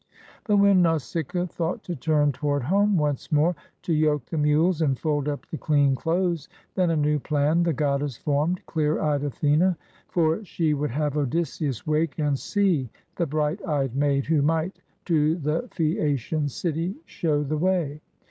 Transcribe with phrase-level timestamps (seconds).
[0.47, 4.97] But when Nausicaa thought to turn toward home once more, to yoke the mules and
[4.97, 9.75] fold up the clean clothes, then a new plan the goddess formed, clear eyed Athene;
[10.07, 15.35] for she would have Odysseus wake and see the bright eyed maid, who might to
[15.35, 17.57] the Phasacian city show 26 PRINCESS NAUSICAA AND THE SAILOR the
[17.95, 18.01] way.